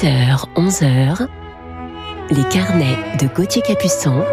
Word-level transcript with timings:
10h, 0.00 0.46
11h, 0.56 1.26
les 2.30 2.44
carnets 2.44 2.96
de 3.20 3.26
Gauthier 3.26 3.60
Capuçon 3.60 4.24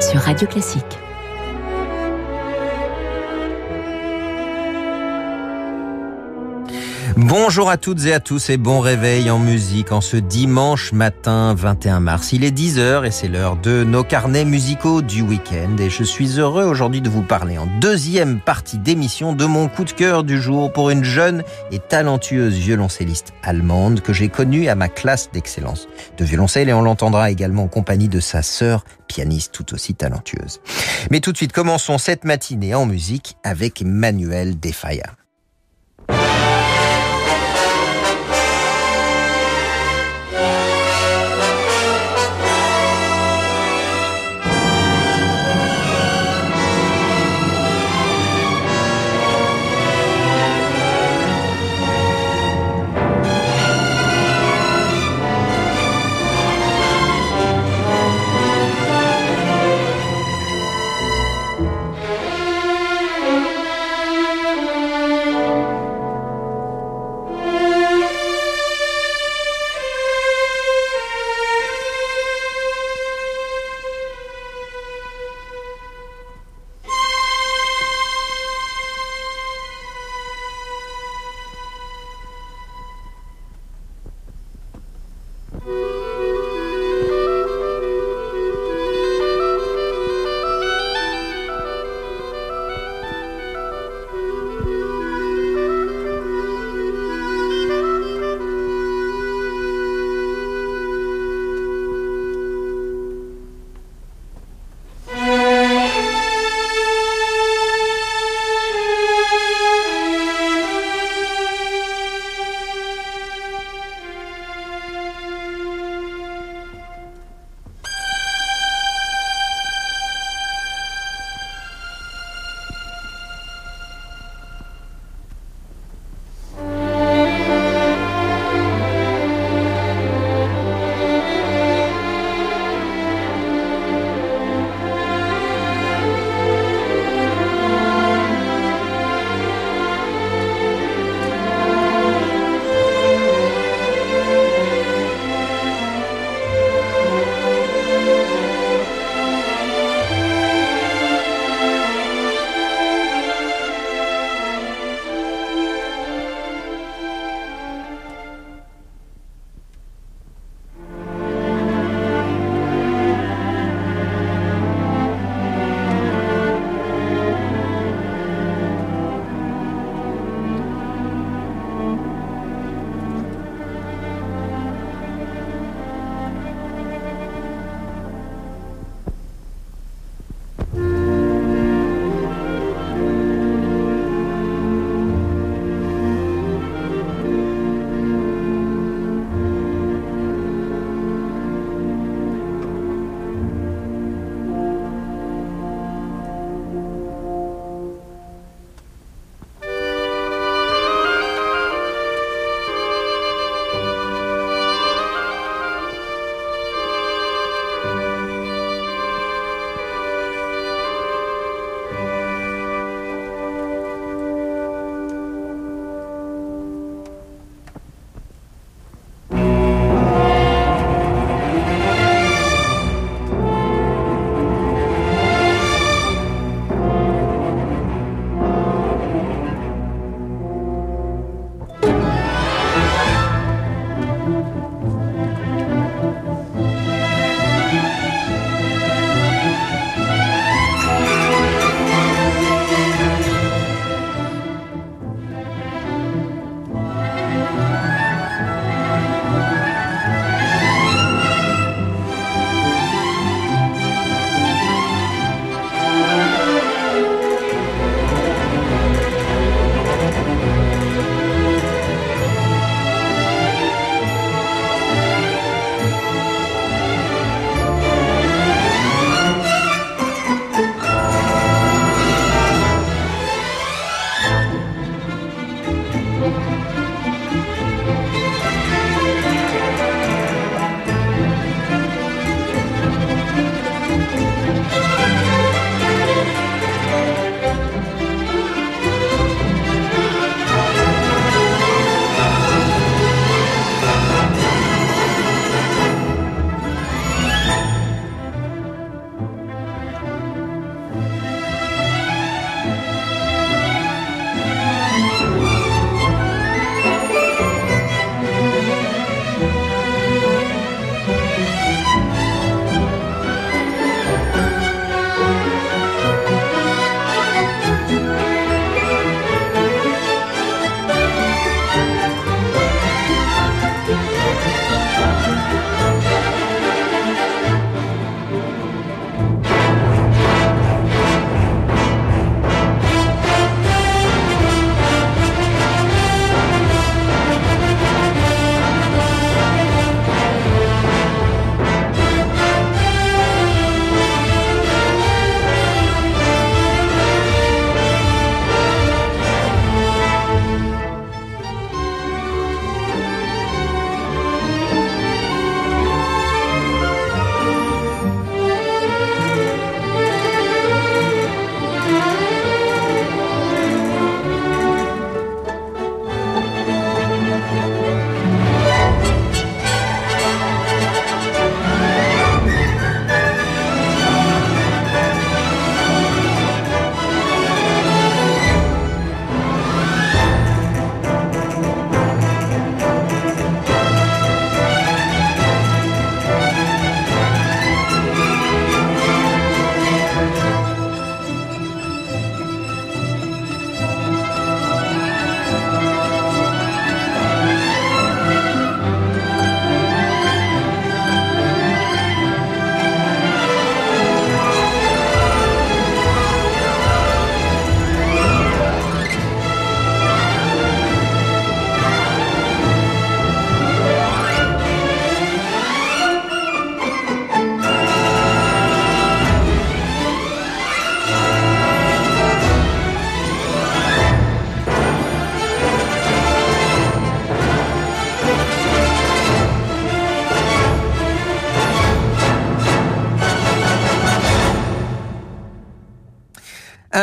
sur 0.00 0.20
Radio 0.20 0.48
Classique. 0.48 0.98
Bonjour 7.38 7.68
à 7.68 7.76
toutes 7.76 8.06
et 8.06 8.14
à 8.14 8.18
tous 8.18 8.48
et 8.48 8.56
bon 8.56 8.80
réveil 8.80 9.30
en 9.30 9.38
musique 9.38 9.92
en 9.92 10.00
ce 10.00 10.16
dimanche 10.16 10.92
matin 10.92 11.54
21 11.54 12.00
mars. 12.00 12.32
Il 12.32 12.44
est 12.44 12.50
10h 12.50 13.04
et 13.04 13.10
c'est 13.10 13.28
l'heure 13.28 13.56
de 13.56 13.84
nos 13.84 14.02
carnets 14.02 14.46
musicaux 14.46 15.02
du 15.02 15.20
week-end 15.20 15.76
et 15.78 15.90
je 15.90 16.02
suis 16.02 16.40
heureux 16.40 16.64
aujourd'hui 16.64 17.02
de 17.02 17.10
vous 17.10 17.20
parler 17.20 17.58
en 17.58 17.66
deuxième 17.78 18.40
partie 18.40 18.78
d'émission 18.78 19.34
de 19.34 19.44
mon 19.44 19.68
coup 19.68 19.84
de 19.84 19.90
cœur 19.90 20.24
du 20.24 20.40
jour 20.40 20.72
pour 20.72 20.88
une 20.88 21.04
jeune 21.04 21.44
et 21.70 21.78
talentueuse 21.78 22.54
violoncelliste 22.54 23.34
allemande 23.42 24.00
que 24.00 24.14
j'ai 24.14 24.30
connue 24.30 24.68
à 24.68 24.74
ma 24.74 24.88
classe 24.88 25.30
d'excellence 25.30 25.88
de 26.16 26.24
violoncelle 26.24 26.70
et 26.70 26.72
on 26.72 26.80
l'entendra 26.80 27.30
également 27.30 27.64
en 27.64 27.68
compagnie 27.68 28.08
de 28.08 28.18
sa 28.18 28.40
sœur 28.40 28.82
pianiste 29.08 29.52
tout 29.52 29.74
aussi 29.74 29.92
talentueuse. 29.92 30.62
Mais 31.10 31.20
tout 31.20 31.32
de 31.32 31.36
suite, 31.36 31.52
commençons 31.52 31.98
cette 31.98 32.24
matinée 32.24 32.74
en 32.74 32.86
musique 32.86 33.36
avec 33.44 33.82
Manuel 33.82 34.58
Defaya. 34.58 35.16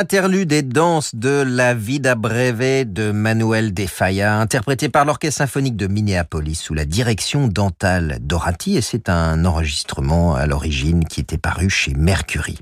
Interlude 0.04 0.52
et 0.52 0.64
danse 0.64 1.16
de 1.16 1.46
La 1.48 1.74
Vida 1.74 2.16
Breve 2.16 2.84
de 2.84 3.14
Manuel 3.14 3.74
de 3.74 3.86
Falla, 3.86 4.38
interprété 4.38 4.90
par 4.90 5.06
l'Orchestre 5.06 5.38
symphonique 5.38 5.78
de 5.78 5.88
Minneapolis 5.88 6.56
sous 6.56 6.74
la 6.74 6.84
direction 6.84 7.48
d'Antal 7.48 8.18
Dorati, 8.20 8.76
et 8.76 8.82
c'est 8.82 9.08
un 9.08 9.46
enregistrement 9.46 10.36
à 10.36 10.46
l'origine 10.46 11.06
qui 11.06 11.22
était 11.22 11.38
paru 11.38 11.70
chez 11.70 11.94
Mercury. 11.94 12.58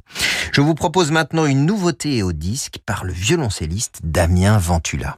Je 0.52 0.62
vous 0.62 0.76
propose 0.76 1.10
maintenant 1.10 1.48
une 1.48 1.66
nouveauté 1.66 2.22
au 2.22 2.32
disque 2.32 2.78
par 2.86 3.06
le 3.06 3.12
violoncelliste 3.12 4.02
Damien 4.04 4.60
Ventula. 4.60 5.18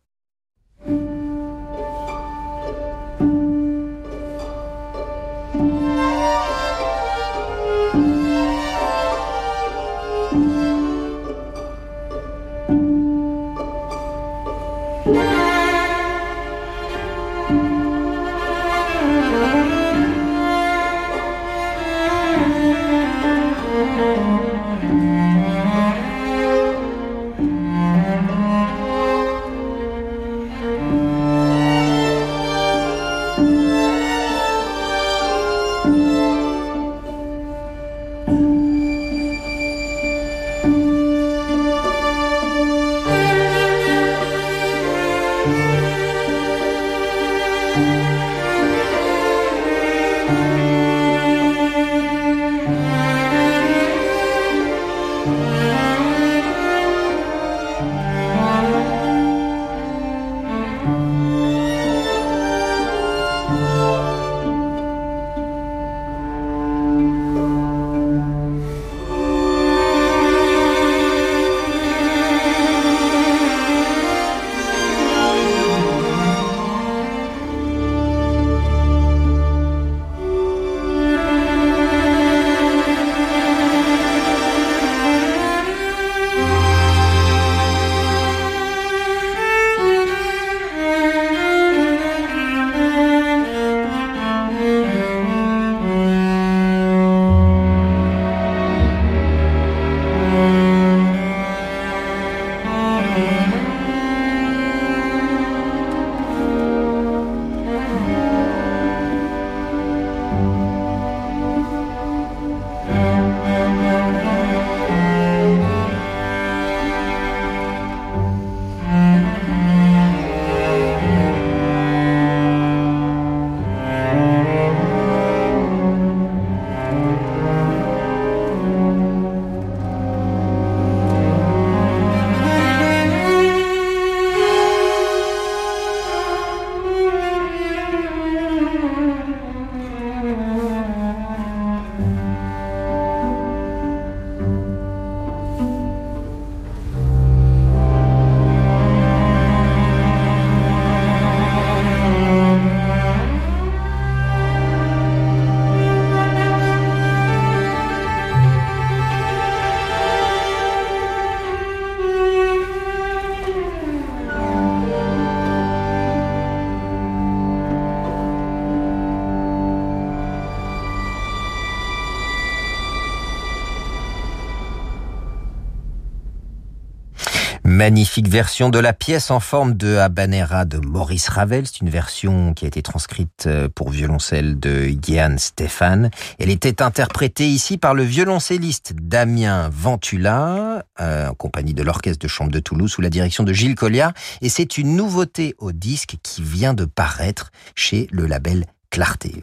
Magnifique 177.84 178.30
version 178.30 178.70
de 178.70 178.80
la 178.80 178.94
pièce 178.94 179.30
en 179.30 179.42
forme 179.42 179.74
de 179.74 179.98
habanera 179.98 180.64
de 180.64 180.78
Maurice 180.78 181.28
Ravel. 181.28 181.68
C'est 181.68 181.82
une 181.82 181.90
version 181.90 182.54
qui 182.54 182.64
a 182.64 182.70
été 182.70 182.82
transcrite 182.82 183.44
euh, 183.46 183.68
pour 183.68 183.90
violoncelle 183.90 184.58
de 184.58 184.88
Yann 185.10 185.38
Stéphane. 185.38 186.10
Elle 186.40 186.50
était 186.50 186.82
interprétée 186.82 187.50
ici 187.50 187.78
par 187.78 187.94
le 187.94 188.04
violoncelliste 188.04 188.94
Damien 189.02 189.68
Ventula, 189.68 190.86
euh, 191.02 191.28
en 191.28 191.34
compagnie 191.34 191.74
de 191.74 191.84
l'Orchestre 191.84 192.24
de 192.24 192.30
Chambre 192.30 192.52
de 192.52 192.62
Toulouse, 192.62 192.90
sous 192.90 193.02
la 193.02 193.10
direction 193.10 193.44
de 193.44 193.52
Gilles 193.52 193.76
Colliard. 193.76 194.14
Et 194.42 194.48
c'est 194.48 194.78
une 194.78 194.96
nouveauté 194.96 195.54
au 195.58 195.74
disque 195.74 196.16
qui 196.24 196.42
vient 196.42 196.74
de 196.74 196.86
paraître 196.86 197.52
chez 197.76 198.08
le 198.14 198.28
label 198.28 198.66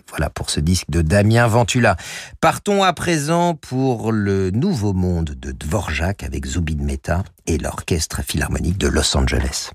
Voilà 0.09 0.31
pour 0.31 0.51
ce 0.51 0.61
disque 0.61 0.91
de 0.91 1.03
Damien 1.03 1.47
Ventula. 1.49 1.97
Partons 2.41 2.85
à 2.85 2.93
présent 2.93 3.55
pour 3.55 4.13
le 4.13 4.51
nouveau 4.51 4.93
monde 4.93 5.31
de 5.31 5.51
Dvorak 5.51 6.23
avec 6.23 6.47
Zubin 6.47 6.83
Mehta 6.83 7.25
et 7.47 7.59
l'Orchestre 7.59 8.23
Philharmonique 8.23 8.79
de 8.79 8.87
Los 8.87 9.17
Angeles. 9.17 9.71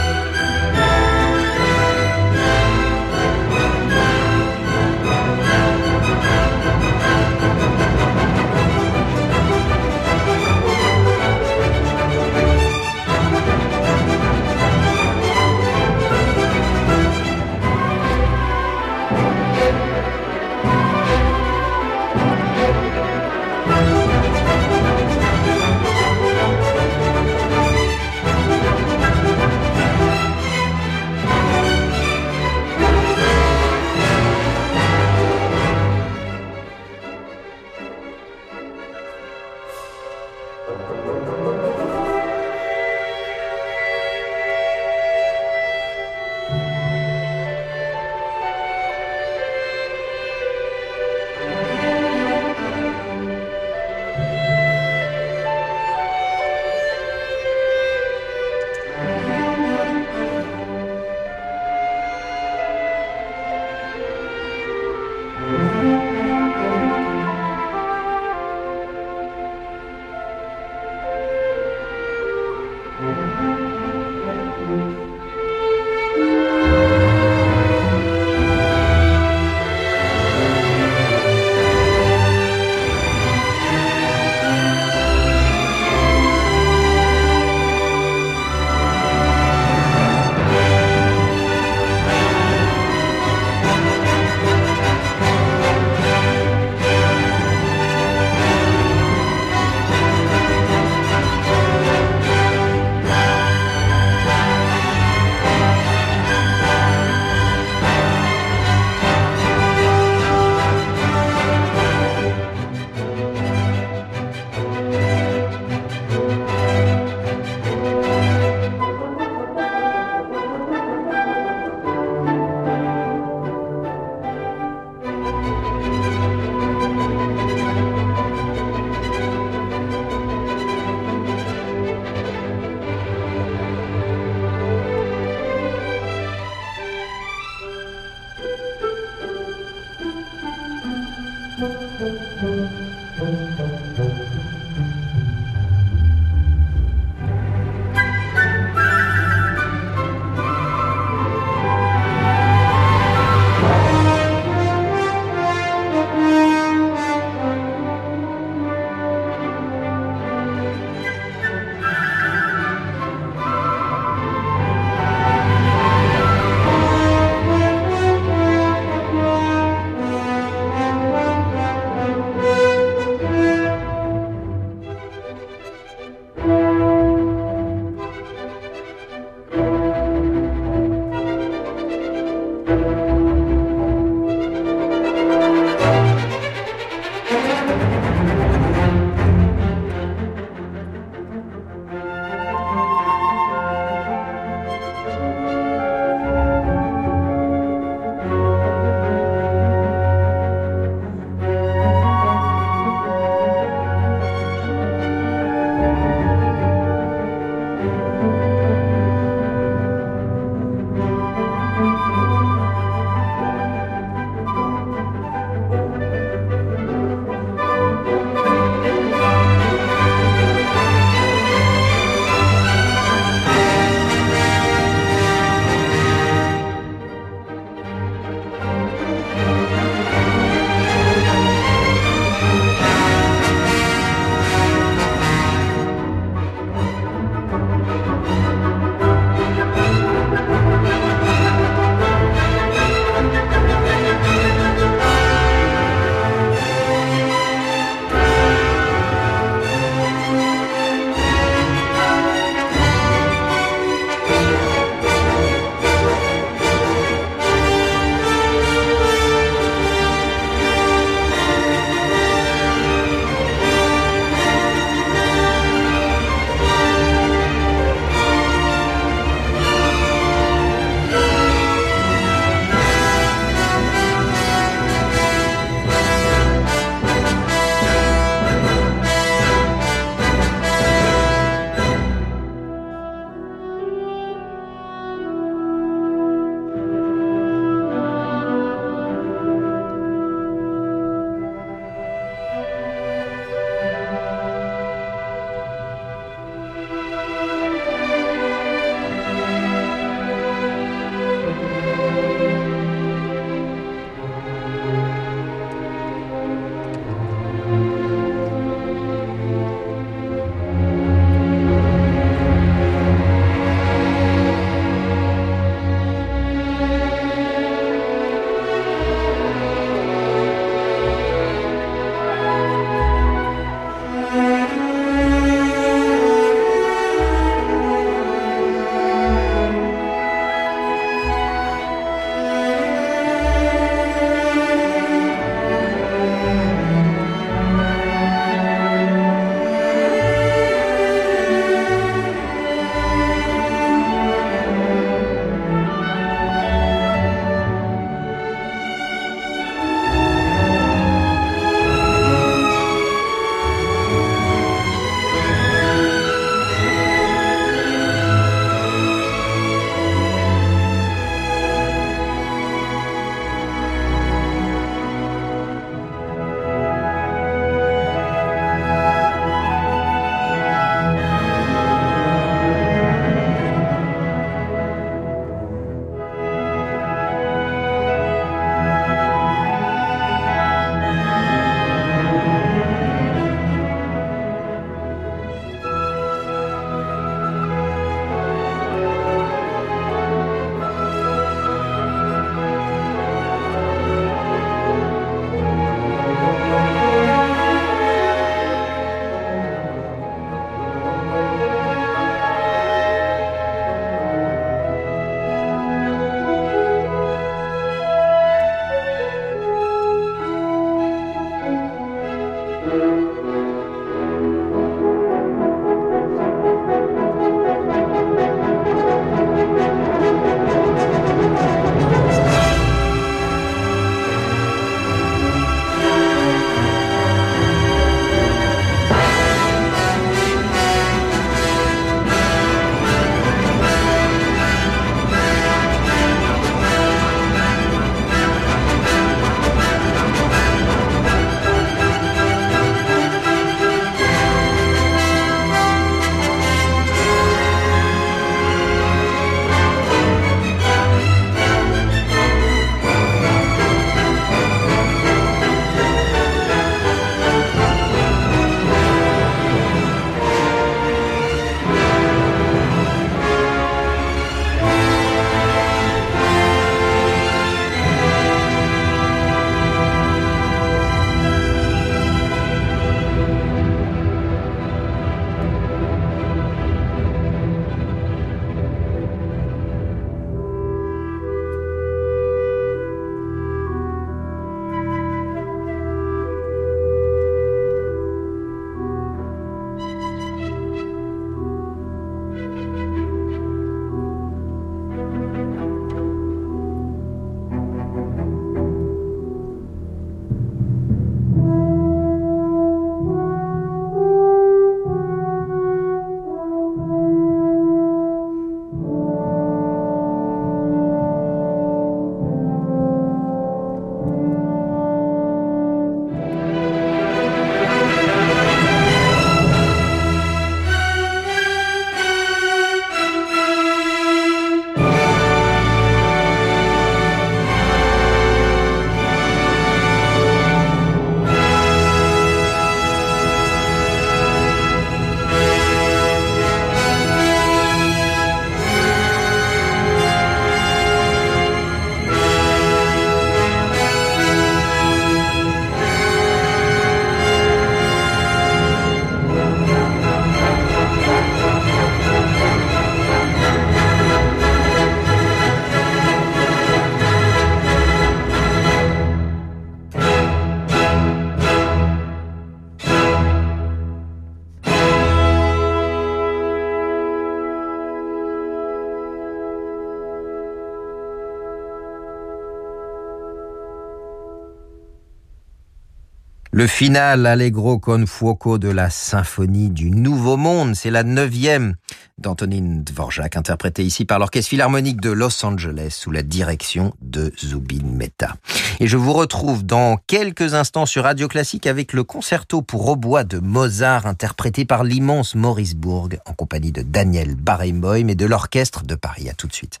Le 576.82 576.88
final 576.88 577.46
Allegro 577.46 578.00
con 578.00 578.26
fuoco 578.26 578.76
de 578.76 578.88
la 578.88 579.08
symphonie 579.08 579.88
du 579.88 580.10
Nouveau 580.10 580.56
Monde, 580.56 580.96
c'est 580.96 581.12
la 581.12 581.22
neuvième 581.22 581.94
d'Antonine 582.38 583.04
Dvorak, 583.04 583.54
interprétée 583.54 584.02
ici 584.02 584.24
par 584.24 584.40
l'Orchestre 584.40 584.70
Philharmonique 584.70 585.20
de 585.20 585.30
Los 585.30 585.64
Angeles 585.64 586.10
sous 586.10 586.32
la 586.32 586.42
direction 586.42 587.14
de 587.20 587.52
Zubin 587.56 588.02
Mehta. 588.04 588.56
Et 588.98 589.06
je 589.06 589.16
vous 589.16 589.32
retrouve 589.32 589.86
dans 589.86 590.16
quelques 590.26 590.74
instants 590.74 591.06
sur 591.06 591.22
Radio 591.22 591.46
Classique 591.46 591.86
avec 591.86 592.12
le 592.12 592.24
concerto 592.24 592.82
pour 592.82 593.08
hautbois 593.08 593.44
de 593.44 593.60
Mozart 593.60 594.26
interprété 594.26 594.84
par 594.84 595.04
l'immense 595.04 595.54
Maurice 595.54 595.94
Bourg 595.94 596.30
en 596.46 596.52
compagnie 596.52 596.90
de 596.90 597.02
Daniel 597.02 597.54
Barenboim 597.54 598.26
et 598.26 598.34
de 598.34 598.46
l'Orchestre 598.46 599.04
de 599.04 599.14
Paris. 599.14 599.48
À 599.48 599.54
tout 599.54 599.68
de 599.68 599.72
suite. 599.72 600.00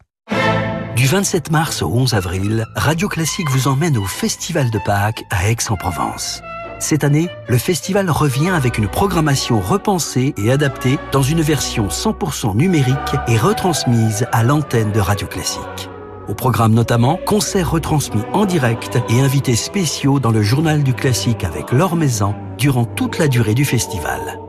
Du 0.96 1.06
27 1.06 1.52
mars 1.52 1.80
au 1.80 1.92
11 1.92 2.14
avril, 2.14 2.66
Radio 2.74 3.08
Classique 3.08 3.50
vous 3.50 3.68
emmène 3.68 3.96
au 3.96 4.04
Festival 4.04 4.68
de 4.72 4.80
Pâques 4.84 5.22
à 5.30 5.48
Aix-en-Provence. 5.48 6.42
Cette 6.82 7.04
année, 7.04 7.28
le 7.46 7.58
festival 7.58 8.10
revient 8.10 8.50
avec 8.50 8.76
une 8.76 8.88
programmation 8.88 9.60
repensée 9.60 10.34
et 10.36 10.50
adaptée 10.50 10.98
dans 11.12 11.22
une 11.22 11.40
version 11.40 11.86
100% 11.86 12.56
numérique 12.56 12.96
et 13.28 13.38
retransmise 13.38 14.26
à 14.32 14.42
l'antenne 14.42 14.90
de 14.90 14.98
Radio 14.98 15.28
Classique. 15.28 15.88
Au 16.26 16.34
programme 16.34 16.74
notamment, 16.74 17.20
concerts 17.24 17.70
retransmis 17.70 18.24
en 18.32 18.46
direct 18.46 18.98
et 19.10 19.20
invités 19.20 19.54
spéciaux 19.54 20.18
dans 20.18 20.32
le 20.32 20.42
journal 20.42 20.82
du 20.82 20.92
classique 20.92 21.44
avec 21.44 21.70
Laure 21.70 21.94
Maison 21.94 22.34
durant 22.58 22.84
toute 22.84 23.18
la 23.18 23.28
durée 23.28 23.54
du 23.54 23.64
festival. 23.64 24.40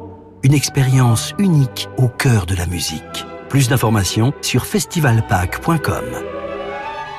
Une 0.41 0.55
expérience 0.55 1.35
unique 1.37 1.87
au 1.99 2.07
cœur 2.07 2.47
de 2.47 2.55
la 2.55 2.65
musique. 2.65 3.27
Plus 3.47 3.69
d'informations 3.69 4.33
sur 4.41 4.65
festivalpâques.com. 4.65 6.05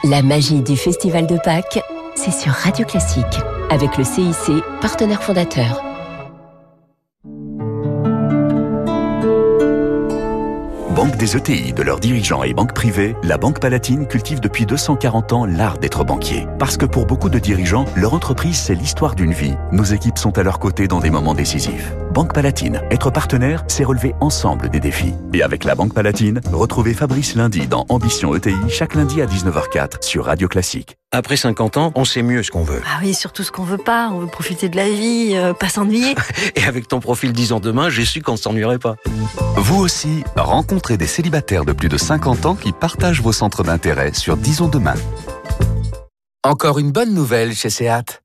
La 0.03 0.23
magie 0.23 0.63
du 0.63 0.77
Festival 0.77 1.29
de 1.29 1.37
Pâques, 1.37 1.85
c'est 2.17 2.33
sur 2.33 2.51
Radio 2.53 2.85
Classique 2.85 3.39
avec 3.71 3.97
le 3.97 4.05
CIC, 4.05 4.63
partenaire 4.81 5.23
fondateur. 5.23 5.83
Banque 10.95 11.17
des 11.17 11.37
ETI, 11.37 11.73
de 11.73 11.83
leurs 11.83 11.99
dirigeants 11.99 12.45
et 12.45 12.55
banques 12.55 12.73
privées, 12.73 13.17
la 13.25 13.37
Banque 13.37 13.59
Palatine 13.61 14.07
cultive 14.07 14.41
depuis 14.41 14.65
240 14.65 15.33
ans 15.33 15.45
l'art 15.45 15.79
d'être 15.79 16.05
banquier. 16.05 16.47
Parce 16.59 16.77
que 16.77 16.87
pour 16.87 17.07
beaucoup 17.07 17.29
de 17.29 17.39
dirigeants, 17.39 17.85
leur 17.97 18.15
entreprise, 18.15 18.57
c'est 18.57 18.75
l'histoire 18.75 19.15
d'une 19.15 19.33
vie. 19.33 19.55
Nos 19.73 19.85
équipes 19.85 20.19
sont 20.19 20.39
à 20.39 20.43
leur 20.43 20.59
côté 20.59 20.87
dans 20.87 21.01
des 21.01 21.11
moments 21.11 21.35
décisifs. 21.35 21.95
Banque 22.15 22.33
Palatine, 22.33 22.81
être 22.93 23.11
partenaire, 23.11 23.65
c'est 23.67 23.83
relever 23.83 24.15
ensemble 24.21 24.69
des 24.69 24.79
défis. 24.79 25.15
Et 25.33 25.43
avec 25.43 25.65
la 25.65 25.75
Banque 25.75 25.93
Palatine, 25.93 26.41
retrouvez 26.53 26.95
Fabrice 26.95 27.35
lundi 27.35 27.67
dans 27.67 27.87
Ambition 27.89 28.37
ETI, 28.37 28.55
chaque 28.69 28.95
lundi 28.95 29.21
à 29.21 29.27
19h04 29.27 30.01
sur 30.01 30.27
Radio 30.27 30.47
Classique. 30.47 30.95
Après 31.11 31.37
50 31.37 31.77
ans, 31.77 31.93
on 31.97 32.05
sait 32.05 32.23
mieux 32.23 32.45
ce 32.45 32.53
qu'on 32.53 32.63
veut. 32.63 32.81
Ah 32.87 33.01
oui, 33.03 33.15
surtout 33.15 33.43
ce 33.43 33.51
qu'on 33.51 33.65
veut 33.65 33.79
pas. 33.79 34.11
On 34.13 34.21
veut 34.21 34.29
profiter 34.29 34.69
de 34.69 34.77
la 34.77 34.89
vie, 34.89 35.33
euh, 35.35 35.55
pas 35.55 35.69
s'ennuyer. 35.69 36.15
Et 36.55 36.63
avec 36.63 36.87
ton 36.87 37.01
profil 37.01 37.33
10 37.33 37.51
ans 37.51 37.59
demain, 37.59 37.91
j'ai 37.91 38.05
su 38.05 38.23
qu'on 38.23 38.35
ne 38.35 38.37
s'ennuierait 38.37 38.79
pas. 38.79 38.95
Vous 39.57 39.81
aussi, 39.81 40.23
rencontrez 40.37 40.97
des 40.97 41.09
célibataires 41.09 41.65
de 41.65 41.73
plus 41.73 41.89
de 41.89 41.99
50 41.99 42.47
ans 42.47 42.55
qui 42.55 42.71
partagent 42.71 43.23
vos 43.23 43.33
centres 43.33 43.65
d'intérêt 43.65 44.15
sur 44.15 44.37
Disons 44.37 44.69
demain. 44.69 44.95
Encore 46.45 46.79
une 46.79 46.93
bonne 46.93 47.13
nouvelle 47.13 47.57
chez 47.57 47.71
Seat. 47.71 48.23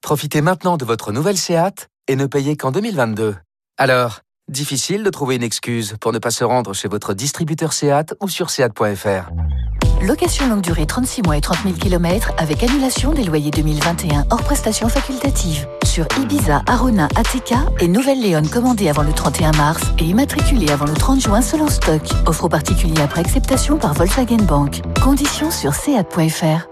Profitez 0.00 0.40
maintenant 0.40 0.78
de 0.78 0.86
votre 0.86 1.12
nouvelle 1.12 1.36
Seat 1.36 1.90
et 2.08 2.16
ne 2.16 2.26
payez 2.26 2.56
qu'en 2.56 2.70
2022. 2.70 3.36
Alors, 3.78 4.20
difficile 4.48 5.02
de 5.02 5.10
trouver 5.10 5.36
une 5.36 5.42
excuse 5.42 5.96
pour 6.00 6.12
ne 6.12 6.18
pas 6.18 6.30
se 6.30 6.44
rendre 6.44 6.72
chez 6.72 6.88
votre 6.88 7.14
distributeur 7.14 7.72
Seat 7.72 8.14
ou 8.20 8.28
sur 8.28 8.50
seat.fr. 8.50 9.30
Location 10.02 10.48
longue 10.48 10.60
durée 10.60 10.86
36 10.86 11.22
mois 11.22 11.38
et 11.38 11.40
30 11.40 11.62
000 11.62 11.74
km 11.76 12.32
avec 12.36 12.62
annulation 12.62 13.12
des 13.12 13.24
loyers 13.24 13.50
2021 13.50 14.26
hors 14.30 14.42
prestations 14.42 14.88
facultatives. 14.88 15.66
Sur 15.84 16.06
Ibiza, 16.20 16.62
Arona, 16.66 17.08
ATK 17.16 17.54
et 17.80 17.88
Nouvelle-Léon 17.88 18.42
commandée 18.52 18.90
avant 18.90 19.02
le 19.02 19.12
31 19.12 19.52
mars 19.52 19.82
et 19.98 20.04
immatriculée 20.04 20.70
avant 20.70 20.84
le 20.84 20.92
30 20.92 21.22
juin 21.22 21.40
selon 21.40 21.68
stock. 21.68 22.02
Offre 22.26 22.44
aux 22.44 22.48
particuliers 22.50 23.00
après 23.00 23.20
acceptation 23.20 23.78
par 23.78 23.94
Volkswagen 23.94 24.44
Bank. 24.44 24.82
Conditions 25.02 25.50
sur 25.50 25.74
seat.fr. 25.74 26.68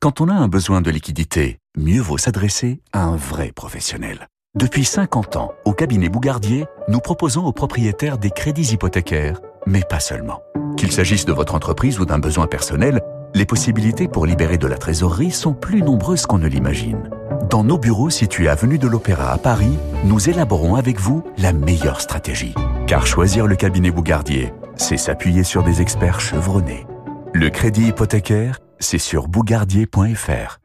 Quand 0.00 0.20
on 0.20 0.28
a 0.28 0.34
un 0.34 0.48
besoin 0.48 0.80
de 0.80 0.90
liquidité, 0.90 1.58
mieux 1.76 2.00
vaut 2.00 2.18
s'adresser 2.18 2.80
à 2.92 3.04
un 3.04 3.16
vrai 3.16 3.52
professionnel. 3.52 4.28
Depuis 4.54 4.84
50 4.84 5.36
ans, 5.36 5.54
au 5.64 5.72
cabinet 5.72 6.10
Bougardier, 6.10 6.66
nous 6.86 7.00
proposons 7.00 7.46
aux 7.46 7.54
propriétaires 7.54 8.18
des 8.18 8.30
crédits 8.30 8.74
hypothécaires, 8.74 9.40
mais 9.66 9.80
pas 9.80 9.98
seulement. 9.98 10.42
Qu'il 10.76 10.92
s'agisse 10.92 11.24
de 11.24 11.32
votre 11.32 11.54
entreprise 11.54 11.98
ou 11.98 12.04
d'un 12.04 12.18
besoin 12.18 12.46
personnel, 12.46 13.00
les 13.32 13.46
possibilités 13.46 14.08
pour 14.08 14.26
libérer 14.26 14.58
de 14.58 14.66
la 14.66 14.76
trésorerie 14.76 15.30
sont 15.30 15.54
plus 15.54 15.80
nombreuses 15.80 16.26
qu'on 16.26 16.36
ne 16.36 16.48
l'imagine. 16.48 17.08
Dans 17.48 17.64
nos 17.64 17.78
bureaux 17.78 18.10
situés 18.10 18.50
avenue 18.50 18.76
de 18.76 18.86
l'Opéra 18.88 19.32
à 19.32 19.38
Paris, 19.38 19.78
nous 20.04 20.28
élaborons 20.28 20.74
avec 20.74 21.00
vous 21.00 21.24
la 21.38 21.54
meilleure 21.54 22.02
stratégie. 22.02 22.54
Car 22.86 23.06
choisir 23.06 23.46
le 23.46 23.56
cabinet 23.56 23.90
Bougardier, 23.90 24.52
c'est 24.76 24.98
s'appuyer 24.98 25.44
sur 25.44 25.62
des 25.62 25.80
experts 25.80 26.20
chevronnés. 26.20 26.86
Le 27.32 27.48
crédit 27.48 27.86
hypothécaire, 27.86 28.58
c'est 28.80 28.98
sur 28.98 29.28
bougardier.fr. 29.28 30.58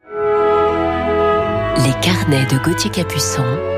Les 1.86 1.94
carnets 2.02 2.44
de 2.44 2.62
Gauthier 2.62 2.90
Capuçon 2.90 3.77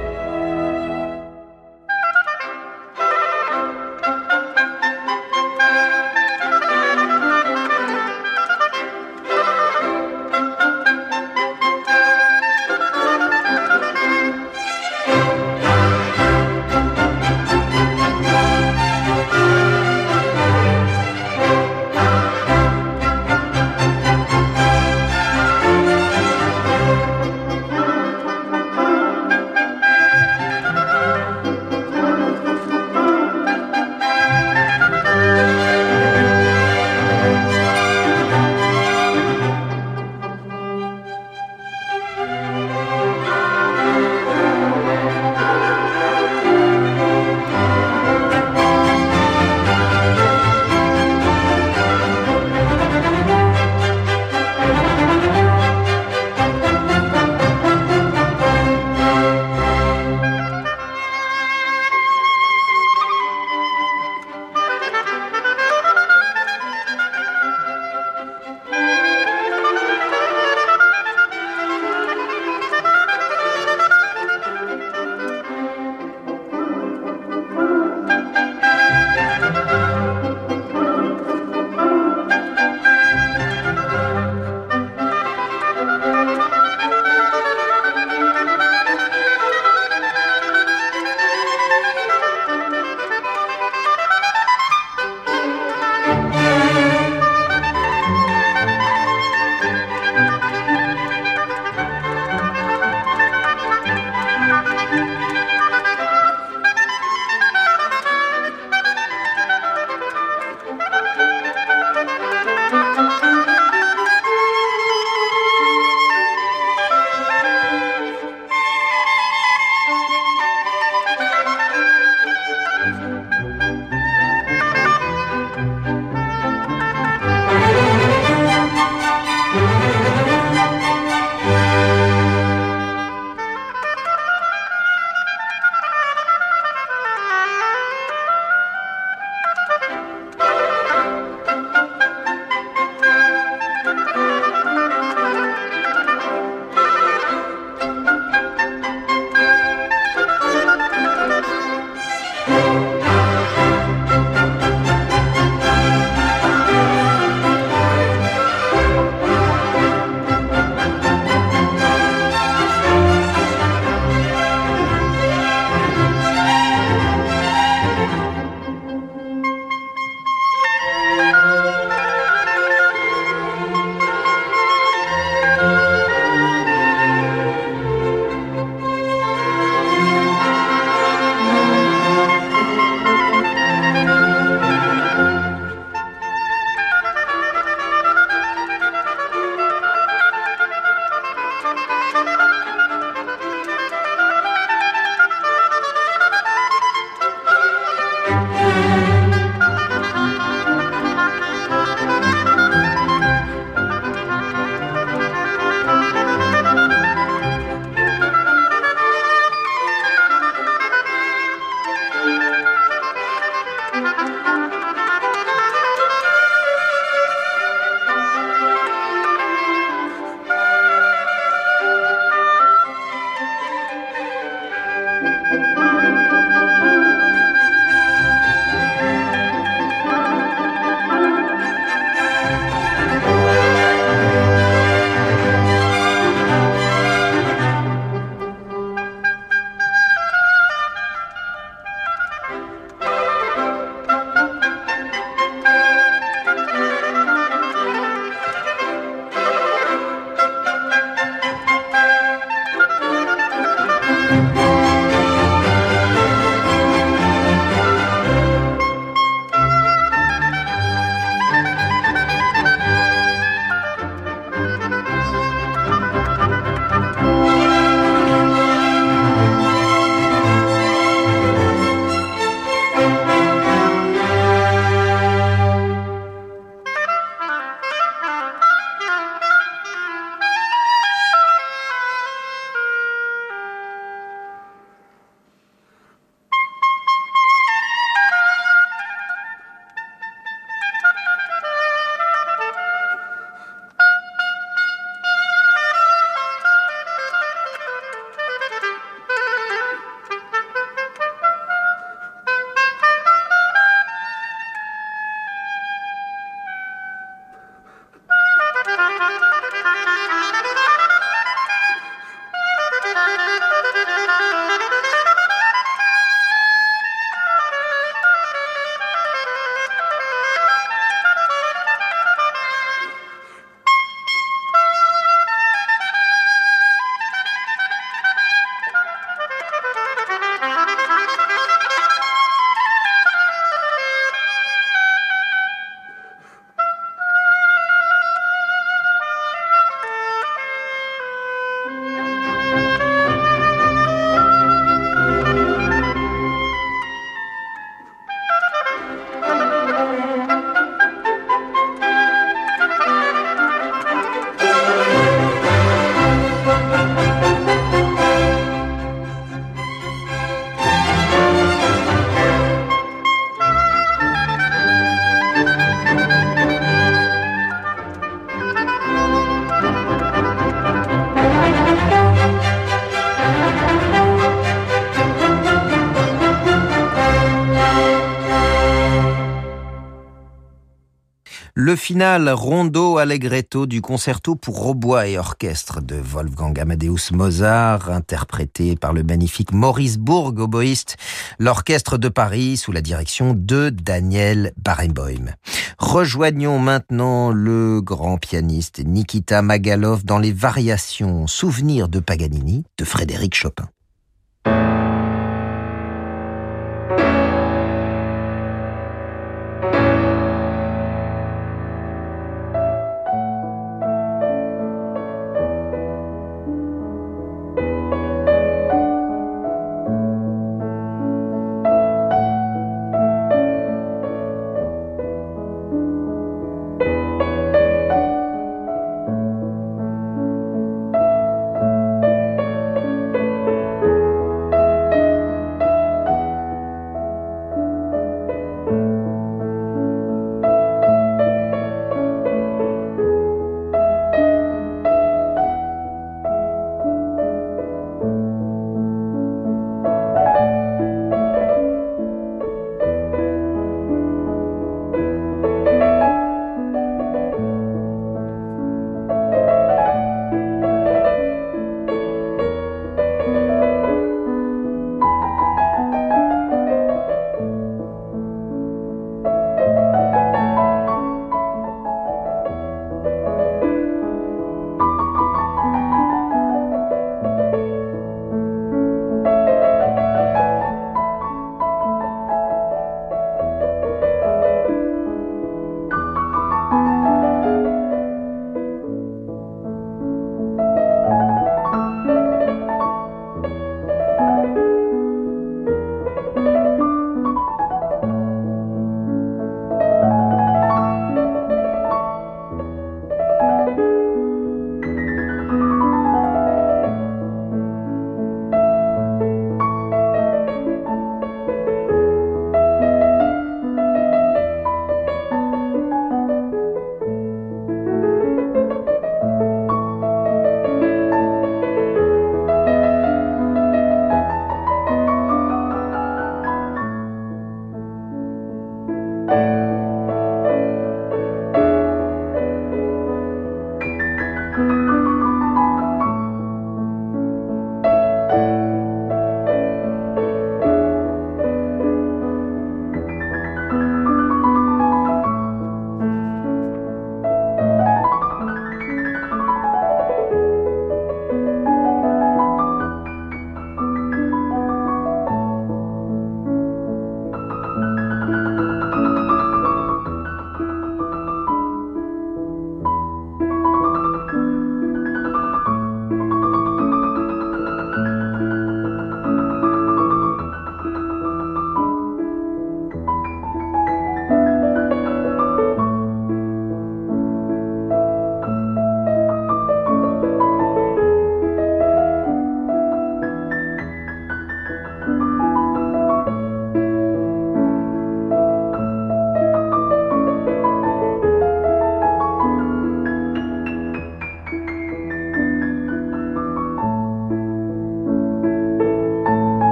Le 382.11 382.15
final 382.15 382.49
rondo 382.49 383.19
allegretto 383.19 383.85
du 383.85 384.01
concerto 384.01 384.57
pour 384.57 384.85
hautbois 384.85 385.29
et 385.29 385.37
orchestre 385.37 386.01
de 386.01 386.17
Wolfgang 386.17 386.77
Amadeus 386.77 387.31
Mozart, 387.31 388.09
interprété 388.09 388.97
par 388.97 389.13
le 389.13 389.23
magnifique 389.23 389.71
Maurice 389.71 390.17
Bourg, 390.17 390.53
oboïste, 390.57 391.15
l'orchestre 391.57 392.17
de 392.17 392.27
Paris 392.27 392.75
sous 392.75 392.91
la 392.91 392.99
direction 392.99 393.53
de 393.53 393.89
Daniel 393.91 394.73
Barenboim. 394.75 395.55
Rejoignons 395.99 396.79
maintenant 396.79 397.51
le 397.51 398.01
grand 398.01 398.37
pianiste 398.37 398.99
Nikita 399.05 399.61
Magalov 399.61 400.25
dans 400.25 400.37
les 400.37 400.51
variations 400.51 401.47
Souvenirs 401.47 402.09
de 402.09 402.19
Paganini 402.19 402.83
de 402.97 403.05
Frédéric 403.05 403.55
Chopin. 403.55 403.87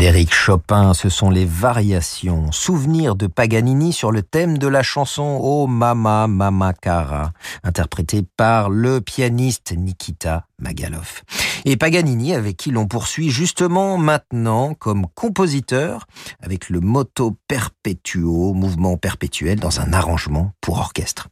Frédéric 0.00 0.32
Chopin, 0.32 0.94
ce 0.94 1.10
sont 1.10 1.28
les 1.28 1.44
variations, 1.44 2.50
souvenirs 2.52 3.16
de 3.16 3.26
Paganini 3.26 3.92
sur 3.92 4.12
le 4.12 4.22
thème 4.22 4.56
de 4.56 4.66
la 4.66 4.82
chanson 4.82 5.38
Oh 5.42 5.66
Mama 5.66 6.26
Mama 6.26 6.72
Cara, 6.72 7.34
interprétée 7.64 8.22
par 8.22 8.70
le 8.70 9.02
pianiste 9.02 9.74
Nikita 9.76 10.46
Magalov. 10.58 11.20
Et 11.66 11.76
Paganini, 11.76 12.32
avec 12.32 12.56
qui 12.56 12.70
l'on 12.70 12.86
poursuit 12.86 13.28
justement 13.28 13.98
maintenant 13.98 14.72
comme 14.72 15.04
compositeur, 15.14 16.06
avec 16.42 16.70
le 16.70 16.80
moto 16.80 17.36
perpetuo, 17.46 18.54
mouvement 18.54 18.96
perpétuel 18.96 19.60
dans 19.60 19.80
un 19.80 19.92
arrangement 19.92 20.52
pour 20.62 20.78
orchestre. 20.78 21.28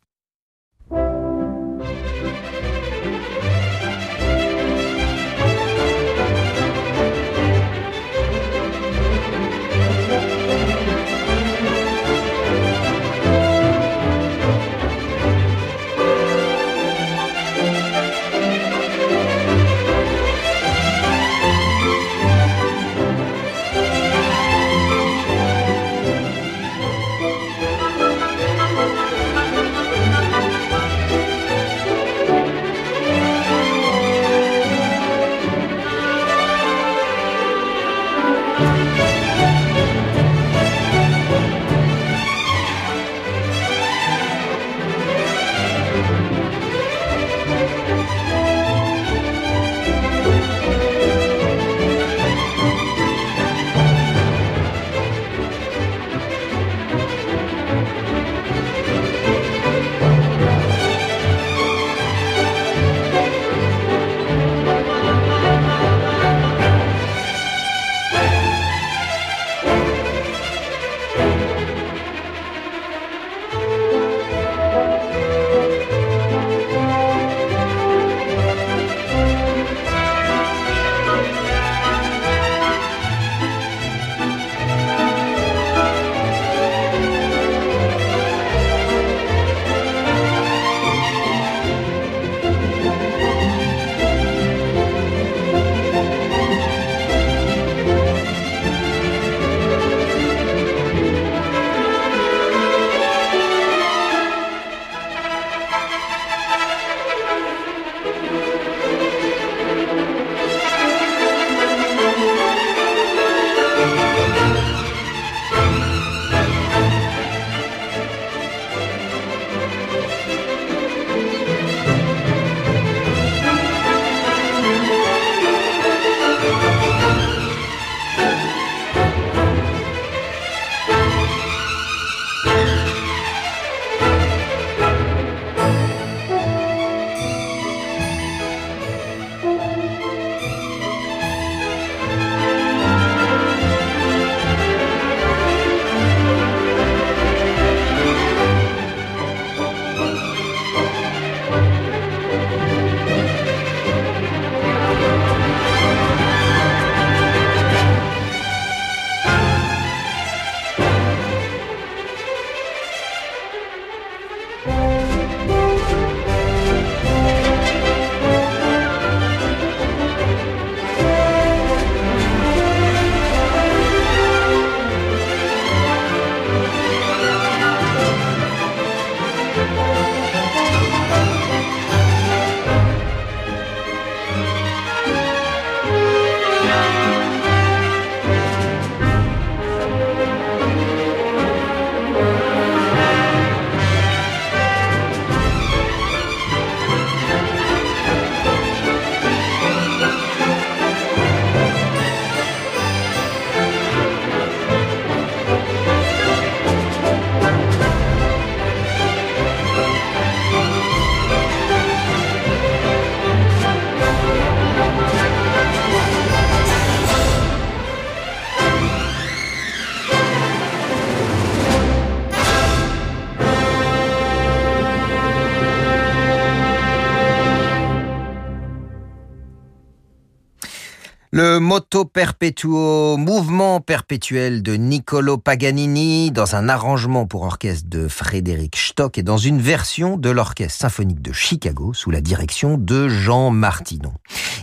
Le 231.58 231.64
Moto 231.64 232.04
Perpetuo, 232.04 233.16
mouvement 233.16 233.80
perpétuel 233.80 234.62
de 234.62 234.74
Niccolo 234.74 235.38
Paganini, 235.38 236.30
dans 236.30 236.54
un 236.54 236.68
arrangement 236.68 237.26
pour 237.26 237.42
orchestre 237.42 237.88
de 237.88 238.06
Frédéric 238.06 238.76
Stock 238.76 239.18
et 239.18 239.24
dans 239.24 239.38
une 239.38 239.60
version 239.60 240.16
de 240.16 240.30
l'Orchestre 240.30 240.78
symphonique 240.78 241.20
de 241.20 241.32
Chicago 241.32 241.92
sous 241.94 242.12
la 242.12 242.20
direction 242.20 242.78
de 242.78 243.08
Jean 243.08 243.50
Martinon. 243.50 244.12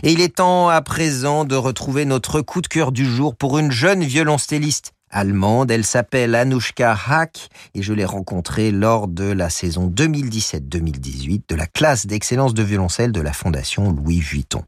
Et 0.04 0.12
il 0.12 0.22
est 0.22 0.36
temps 0.36 0.70
à 0.70 0.80
présent 0.80 1.44
de 1.44 1.54
retrouver 1.54 2.06
notre 2.06 2.40
coup 2.40 2.62
de 2.62 2.66
cœur 2.66 2.92
du 2.92 3.04
jour 3.04 3.36
pour 3.36 3.58
une 3.58 3.70
jeune 3.70 4.02
violoncelliste 4.02 4.95
allemande. 5.10 5.70
Elle 5.70 5.84
s'appelle 5.84 6.34
Anushka 6.34 6.96
Hack 7.08 7.48
et 7.74 7.82
je 7.82 7.92
l'ai 7.92 8.04
rencontrée 8.04 8.70
lors 8.70 9.08
de 9.08 9.24
la 9.24 9.50
saison 9.50 9.88
2017-2018 9.88 11.42
de 11.48 11.54
la 11.54 11.66
classe 11.66 12.06
d'excellence 12.06 12.54
de 12.54 12.62
violoncelle 12.62 13.12
de 13.12 13.20
la 13.20 13.32
Fondation 13.32 13.90
Louis 13.90 14.20
Vuitton. 14.20 14.62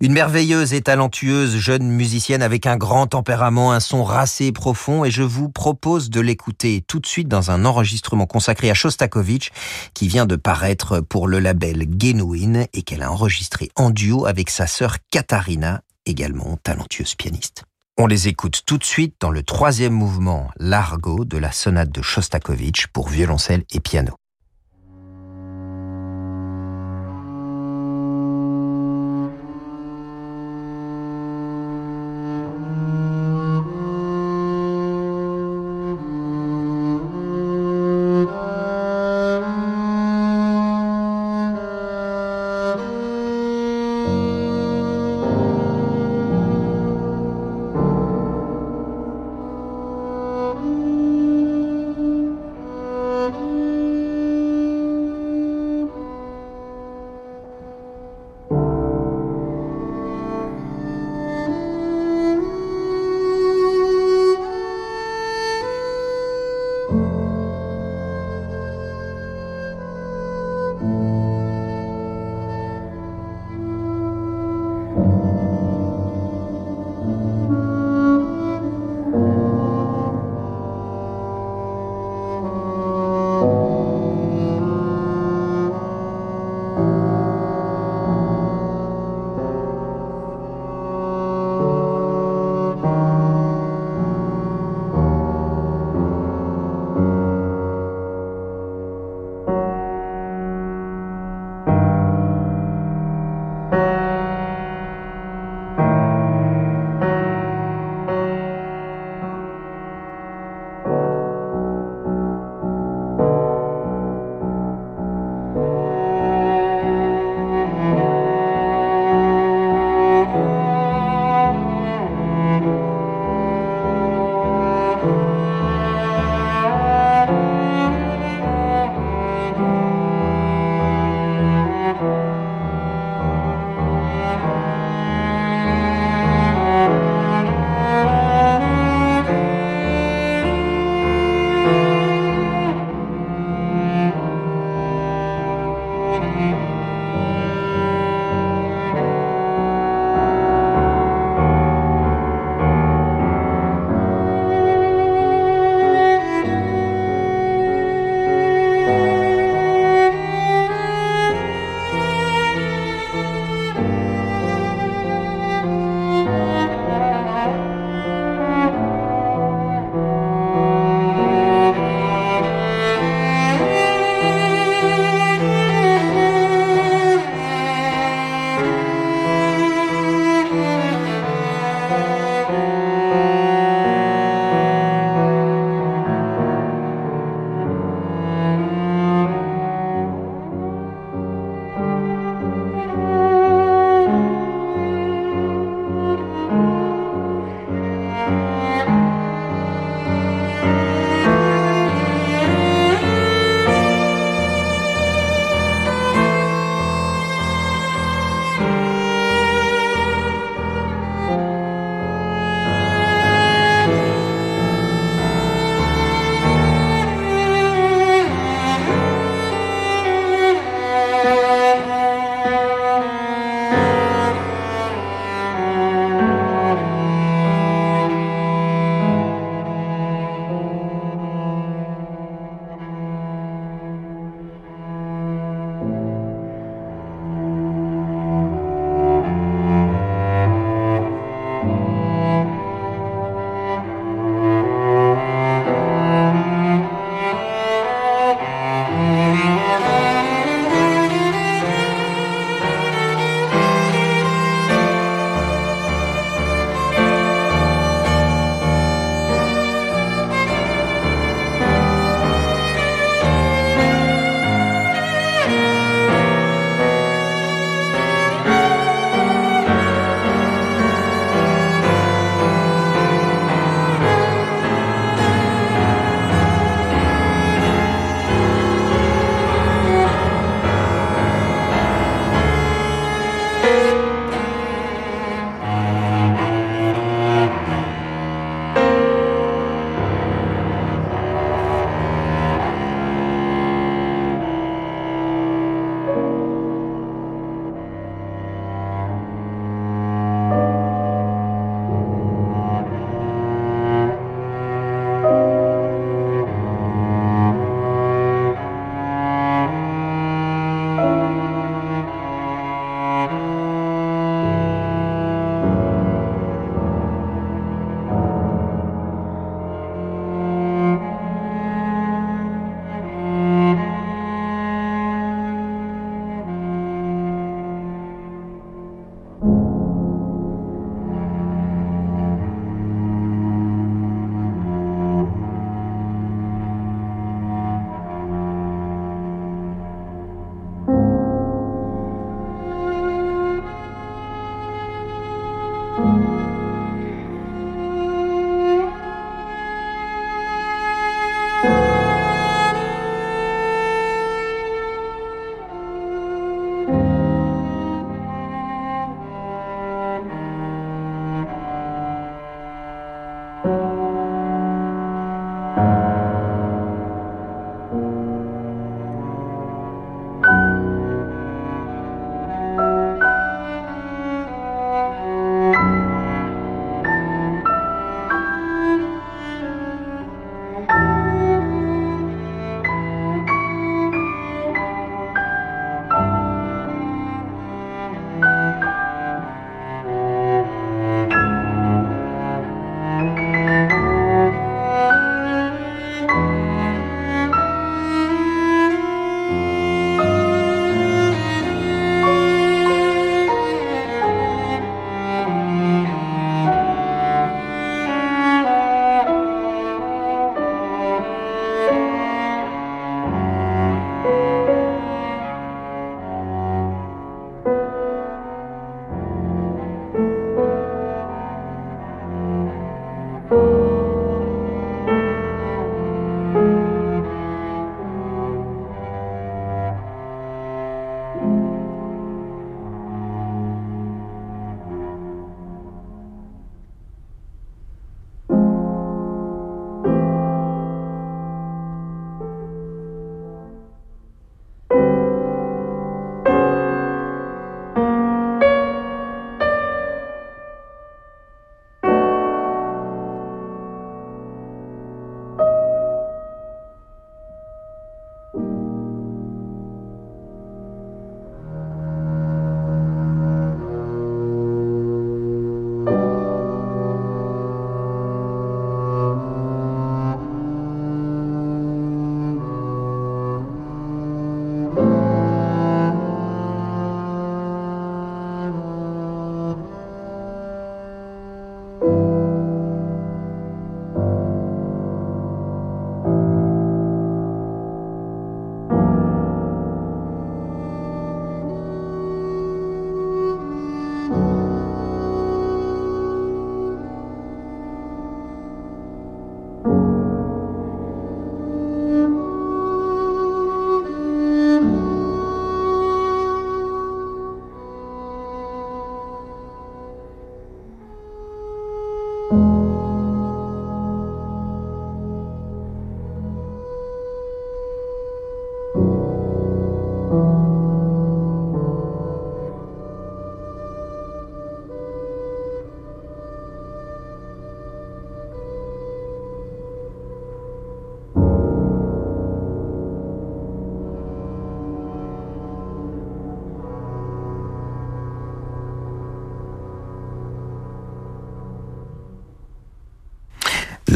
Une 0.00 0.12
merveilleuse 0.12 0.74
et 0.74 0.82
talentueuse 0.82 1.56
jeune 1.56 1.88
musicienne 1.88 2.42
avec 2.42 2.66
un 2.66 2.76
grand 2.76 3.06
tempérament, 3.06 3.72
un 3.72 3.80
son 3.80 4.04
racé 4.04 4.46
et 4.46 4.52
profond 4.52 5.04
et 5.04 5.10
je 5.10 5.22
vous 5.22 5.48
propose 5.48 6.10
de 6.10 6.20
l'écouter 6.20 6.84
tout 6.86 7.00
de 7.00 7.06
suite 7.06 7.28
dans 7.28 7.50
un 7.50 7.64
enregistrement 7.64 8.26
consacré 8.26 8.70
à 8.70 8.74
Shostakovich 8.74 9.50
qui 9.94 10.08
vient 10.08 10.26
de 10.26 10.36
paraître 10.36 11.00
pour 11.00 11.28
le 11.28 11.40
label 11.40 11.86
Genuine 11.98 12.66
et 12.72 12.82
qu'elle 12.82 13.02
a 13.02 13.12
enregistré 13.12 13.70
en 13.76 13.90
duo 13.90 14.26
avec 14.26 14.50
sa 14.50 14.66
sœur 14.66 14.96
Katharina, 15.10 15.82
également 16.06 16.56
talentueuse 16.62 17.14
pianiste. 17.14 17.67
On 18.00 18.06
les 18.06 18.28
écoute 18.28 18.62
tout 18.64 18.78
de 18.78 18.84
suite 18.84 19.16
dans 19.18 19.32
le 19.32 19.42
troisième 19.42 19.92
mouvement, 19.92 20.52
Largo 20.60 21.24
de 21.24 21.36
la 21.36 21.50
sonate 21.50 21.90
de 21.90 22.00
Shostakovich 22.00 22.86
pour 22.92 23.08
violoncelle 23.08 23.64
et 23.72 23.80
piano. 23.80 24.17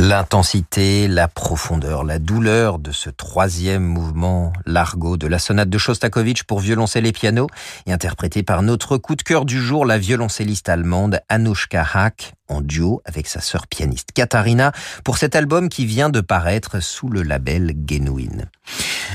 L'intensité, 0.05 1.07
la 1.07 1.29
profondeur, 1.29 2.03
la 2.03 2.19
douleur 2.19 2.81
de 2.81 2.91
ce 2.91 3.09
troisième 3.09 3.85
mouvement 3.85 4.53
largo 4.67 5.17
de 5.17 5.29
la 5.29 5.39
sonate 5.39 5.71
de 5.71 5.79
Shostakovich 5.79 6.43
pour 6.43 6.59
violoncelle 6.59 7.07
et 7.07 7.13
piano 7.13 7.47
est 7.87 7.93
interprété 7.93 8.43
par 8.43 8.63
notre 8.63 8.99
coup 8.99 9.15
de 9.15 9.23
cœur 9.23 9.45
du 9.45 9.63
jour, 9.63 9.87
la 9.87 9.99
violoncelliste 9.99 10.69
allemande 10.69 11.21
Anushka 11.29 11.87
Hack, 11.95 12.33
en 12.49 12.63
duo 12.63 13.01
avec 13.05 13.29
sa 13.29 13.41
sœur 13.41 13.69
pianiste 13.69 14.09
Katharina, 14.13 14.73
pour 15.05 15.19
cet 15.19 15.37
album 15.37 15.69
qui 15.69 15.87
vient 15.87 16.11
de 16.11 16.21
paraître 16.21 16.83
sous 16.83 17.09
le 17.09 17.23
label 17.23 17.73
Genuine. 17.89 18.51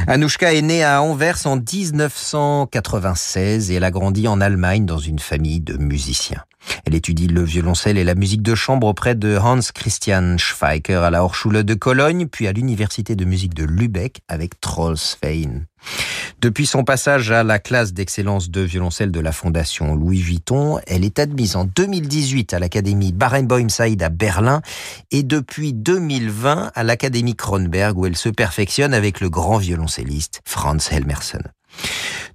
Anushka 0.07 0.53
est 0.53 0.61
née 0.61 0.85
à 0.85 1.01
Anvers 1.01 1.47
en 1.47 1.57
1996 1.57 3.71
et 3.71 3.73
elle 3.73 3.83
a 3.83 3.91
grandi 3.91 4.25
en 4.29 4.39
Allemagne 4.39 4.85
dans 4.85 4.99
une 4.99 5.19
famille 5.19 5.59
de 5.59 5.75
musiciens. 5.75 6.45
Elle 6.85 6.95
étudie 6.95 7.27
le 7.27 7.43
violoncelle 7.43 7.97
et 7.97 8.03
la 8.03 8.15
musique 8.15 8.41
de 8.41 8.55
chambre 8.55 8.87
auprès 8.87 9.15
de 9.15 9.37
Hans 9.37 9.59
Christian 9.73 10.37
Schweiker 10.37 11.03
à 11.03 11.09
la 11.09 11.23
Hochschule 11.23 11.63
de 11.63 11.73
Cologne, 11.73 12.27
puis 12.27 12.47
à 12.47 12.51
l'université 12.51 13.15
de 13.15 13.25
musique 13.25 13.53
de 13.53 13.63
Lübeck 13.63 14.21
avec 14.27 14.59
Trollsvein. 14.61 15.65
Depuis 16.39 16.67
son 16.67 16.83
passage 16.83 17.31
à 17.31 17.43
la 17.43 17.59
classe 17.59 17.93
d'excellence 17.93 18.49
de 18.49 18.61
violoncelle 18.61 19.11
de 19.11 19.19
la 19.19 19.31
Fondation 19.31 19.95
Louis 19.95 20.21
Vuitton, 20.21 20.79
elle 20.85 21.03
est 21.03 21.19
admise 21.19 21.55
en 21.55 21.65
2018 21.65 22.53
à 22.53 22.59
l'Académie 22.59 23.11
Barenboim 23.11 23.69
Saïd 23.69 24.01
à 24.03 24.09
Berlin 24.09 24.61
et 25.11 25.23
depuis 25.23 25.73
2020 25.73 26.71
à 26.75 26.83
l'Académie 26.83 27.35
Kronberg 27.35 27.97
où 27.97 28.05
elle 28.05 28.17
se 28.17 28.29
perfectionne 28.29 28.93
avec 28.93 29.19
le 29.19 29.29
grand 29.29 29.57
violoncelliste 29.57 30.41
Franz 30.45 30.89
Helmersen. 30.91 31.41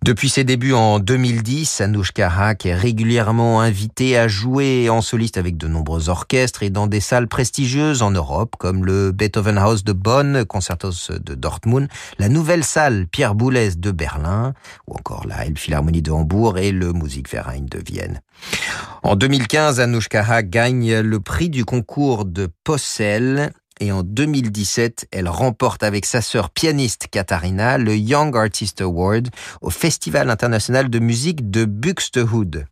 Depuis 0.05 0.29
ses 0.29 0.43
débuts 0.43 0.73
en 0.73 0.99
2010, 0.99 1.81
Anouchka 1.81 2.29
Hack 2.29 2.67
est 2.67 2.75
régulièrement 2.75 3.61
invitée 3.61 4.19
à 4.19 4.27
jouer 4.27 4.91
en 4.91 5.01
soliste 5.01 5.39
avec 5.39 5.57
de 5.57 5.69
nombreux 5.69 6.09
orchestres 6.09 6.65
et 6.65 6.71
dans 6.71 6.89
des 6.89 6.99
salles 6.99 7.29
prestigieuses 7.29 8.03
en 8.03 8.11
Europe, 8.11 8.57
comme 8.59 8.85
le 8.85 9.13
Beethoven 9.13 9.59
House 9.59 9.85
de 9.85 9.93
Bonn, 9.93 10.45
Concertos 10.45 11.13
de 11.25 11.37
Dortmund, 11.37 11.87
la 12.19 12.29
nouvelle 12.29 12.65
salle 12.65 13.07
Pierre 13.07 13.37
Boulez 13.37 13.77
de 13.77 13.93
Berlin, 13.93 14.55
ou 14.89 14.95
encore 14.95 15.25
la 15.25 15.47
Elbphilharmonie 15.47 16.03
de 16.03 16.11
Hambourg 16.11 16.59
et 16.59 16.73
le 16.73 16.93
Musikverein 16.93 17.61
de 17.71 17.79
Vienne. 17.79 18.23
En 19.05 19.15
2015, 19.15 19.79
Anouchka 19.79 20.25
Hack 20.29 20.51
gagne 20.51 20.99
le 20.99 21.21
prix 21.21 21.49
du 21.49 21.65
concours 21.65 22.25
de 22.25 22.49
Possel 22.65 23.53
et 23.81 23.93
en 23.93 24.03
2017, 24.03 25.09
elle 25.11 25.29
remporte 25.29 25.83
avec 25.83 26.07
sa 26.07 26.21
sœur 26.21 26.51
pianiste 26.51 27.09
Katharina 27.11 27.79
le 27.79 27.97
Young 27.97 28.37
Artist 28.37 28.81
Award 28.81 29.29
au 29.61 29.71
Festival 29.71 30.31
international 30.31 30.91
de 30.91 30.99
musique 30.99 31.51
de 31.51 31.65
Buxtehude. 31.65 32.67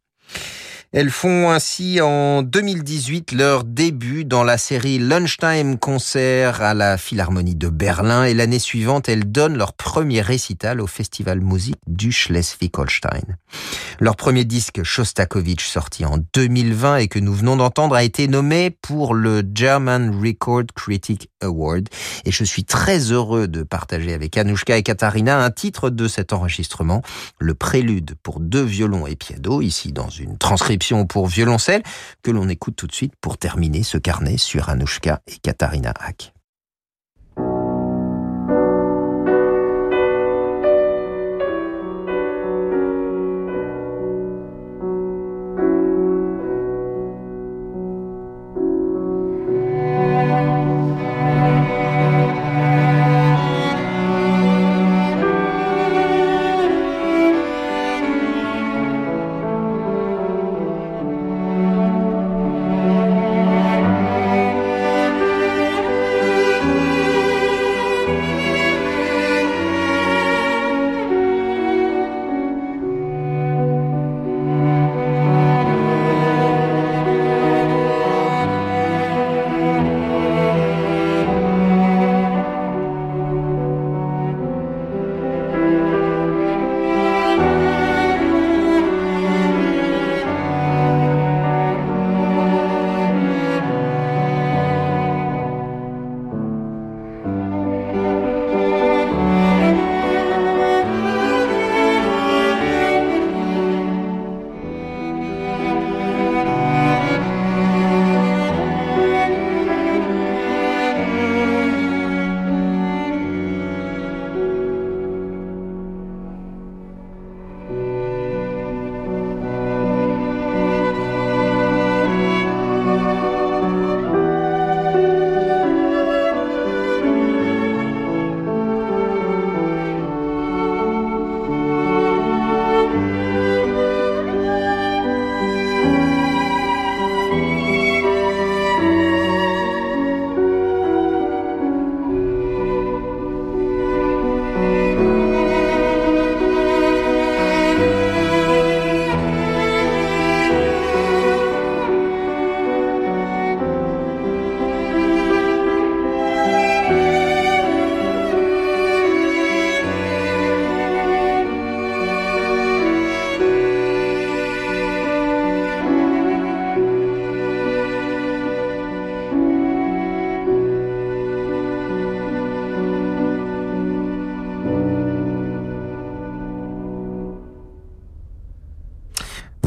Elles 0.93 1.11
font 1.11 1.49
ainsi 1.49 2.01
en 2.01 2.43
2018 2.43 3.31
leur 3.31 3.63
début 3.63 4.25
dans 4.25 4.43
la 4.43 4.59
série 4.59 4.99
Lunchtime 4.99 5.79
Concert 5.79 6.63
à 6.63 6.75
la 6.75 6.99
Philharmonie 6.99 7.55
de 7.55 7.69
Berlin 7.69 8.25
et 8.25 8.35
l'année 8.35 8.59
suivante, 8.59 9.09
elles 9.09 9.31
donnent 9.31 9.57
leur 9.57 9.73
premier 9.73 10.21
récital 10.21 10.81
au 10.81 10.89
Festival 10.89 11.43
Musique 11.43 11.79
du 11.87 12.11
Schleswig-Holstein. 12.11 13.37
Leur 14.01 14.17
premier 14.17 14.45
disque 14.45 14.83
Shostakovich 14.83 15.65
sorti 15.65 16.05
en 16.05 16.19
2020 16.35 16.97
et 16.97 17.07
que 17.07 17.21
nous 17.21 17.35
venons 17.35 17.57
d'entendre 17.57 17.95
a 17.95 18.03
été 18.03 18.27
nommé 18.27 18.71
pour 18.71 19.15
le 19.15 19.45
German 19.55 20.21
Record 20.21 20.65
Critic 20.75 21.31
Award 21.41 21.89
et 22.25 22.33
je 22.33 22.43
suis 22.43 22.65
très 22.65 23.13
heureux 23.13 23.47
de 23.47 23.63
partager 23.63 24.13
avec 24.13 24.37
Anushka 24.37 24.77
et 24.77 24.83
Katharina 24.83 25.41
un 25.41 25.53
titre 25.53 25.89
de 25.89 26.09
cet 26.09 26.33
enregistrement, 26.33 27.03
le 27.39 27.55
prélude 27.55 28.17
pour 28.25 28.41
deux 28.41 28.65
violons 28.65 29.07
et 29.07 29.15
piano, 29.15 29.63
ici 29.63 29.93
dans 29.93 30.09
une 30.09 30.37
transcription 30.37 30.80
pour 31.09 31.27
violoncelle 31.27 31.83
que 32.23 32.31
l'on 32.31 32.49
écoute 32.49 32.77
tout 32.77 32.87
de 32.87 32.95
suite 32.95 33.15
pour 33.21 33.39
terminer 33.39 33.83
ce 33.83 33.99
carnet 33.99 34.39
sur 34.39 34.69
Anushka 34.69 35.21
et 35.27 35.37
Katharina 35.37 35.93
Hack. 35.99 36.33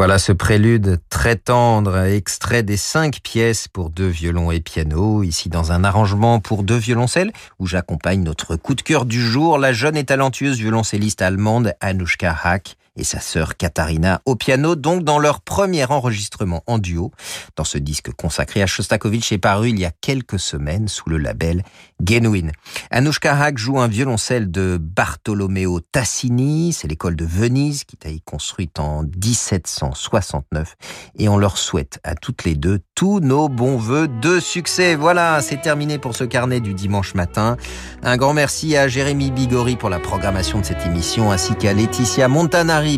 Voilà 0.04 0.20
ce 0.20 0.34
prélude 0.34 1.00
très 1.10 1.38
tendre, 1.38 1.98
extrait 1.98 2.62
des 2.62 2.76
cinq 2.76 3.22
pièces 3.24 3.70
pour 3.70 3.90
deux 3.90 4.10
violons 4.10 4.52
et 4.52 4.60
piano, 4.60 5.24
ici 5.24 5.48
dans 5.48 5.72
un 5.72 5.86
arrangement 5.86 6.42
pour 6.42 6.64
deux 6.64 6.76
violoncelles, 6.76 7.32
où 7.58 7.68
j'accompagne 7.68 8.22
notre 8.22 8.58
coup 8.58 8.76
de 8.76 8.82
cœur 8.82 9.06
du 9.06 9.22
jour, 9.22 9.58
la 9.58 9.72
jeune 9.72 9.96
et 9.96 10.04
talentueuse 10.04 10.58
violoncelliste 10.58 11.22
allemande 11.22 11.74
Anushka 11.80 12.36
Hack, 12.44 12.76
et 12.96 13.04
sa 13.04 13.20
sœur 13.20 13.58
Katharina 13.58 14.22
au 14.26 14.36
piano, 14.36 14.76
donc 14.76 15.04
dans 15.04 15.20
leur 15.20 15.42
premier 15.42 15.86
enregistrement 15.86 16.64
en 16.68 16.78
duo. 16.78 17.12
Dans 17.56 17.64
ce 17.64 17.78
disque 17.78 18.12
consacré 18.12 18.62
à 18.62 18.68
Shostakovich 18.68 19.32
est 19.32 19.38
paru 19.38 19.70
il 19.70 19.80
y 19.80 19.86
a 19.86 19.92
quelques 19.92 20.40
semaines 20.40 20.88
sous 20.88 21.10
le 21.10 21.18
label 21.18 21.64
Genuine. 22.06 22.52
Anushka 22.92 23.36
Hack 23.36 23.58
joue 23.58 23.80
un 23.80 23.88
violoncelle 23.88 24.52
de 24.52 24.78
Bartolomeo 24.80 25.80
Tassini, 25.80 26.74
c'est 26.74 26.88
l'école 26.88 27.16
de 27.16 27.26
Venise 27.26 27.84
qui 27.84 27.96
été 27.96 28.22
construite 28.26 28.80
en 28.80 29.04
1769 29.04 30.76
et 31.18 31.30
on 31.30 31.38
leur 31.38 31.58
souhaite 31.58 32.00
à 32.04 32.16
toutes 32.16 32.44
les 32.44 32.56
deux 32.56 32.80
tous 32.96 33.20
nos 33.20 33.50
bons 33.50 33.78
voeux 33.78 34.08
de 34.08 34.40
succès. 34.40 34.96
Voilà, 34.96 35.42
c'est 35.42 35.62
terminé 35.62 35.98
pour 35.98 36.16
ce 36.16 36.24
carnet 36.24 36.60
du 36.60 36.74
dimanche 36.74 37.16
matin. 37.16 37.58
Un 38.04 38.18
grand 38.18 38.34
merci 38.34 38.76
à 38.78 38.88
Jérémy 38.88 39.32
Bigori 39.32 39.78
pour 39.78 39.90
la 39.90 40.00
programmation 40.00 40.60
de 40.60 40.66
cette 40.66 40.86
émission 40.86 41.32
ainsi 41.32 41.56
qu'à 41.56 41.74
Laetitia 41.74 42.28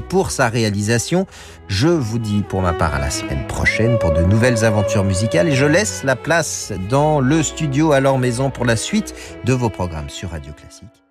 Pour 0.10 0.32
sa 0.32 0.50
réalisation. 0.50 1.28
Je 1.68 1.88
vous 1.88 2.18
dis 2.18 2.42
pour 2.42 2.62
ma 2.62 2.74
part 2.74 2.96
à 2.96 3.00
la 3.00 3.12
semaine 3.12 3.46
prochaine 3.46 4.00
pour 4.00 4.14
de 4.14 4.24
nouvelles 4.24 4.66
aventures 4.66 5.04
musicales 5.04 5.48
et 5.48 5.56
je 5.56 5.66
laisse 5.66 6.04
la 6.04 6.16
place 6.16 6.74
dans 6.90 7.20
le 7.20 7.44
studio 7.44 7.92
à 7.92 8.00
leur 8.00 8.18
maison 8.18 8.50
pour 8.50 8.66
la 8.66 8.78
suite 8.78 9.14
de 9.44 9.54
vos 9.54 9.70
programmes 9.70 10.10
sur 10.10 10.32
Radio 10.32 10.54
Classique. 10.54 11.05